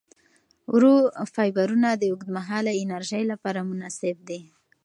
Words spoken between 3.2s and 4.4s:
لپاره مناسب دي.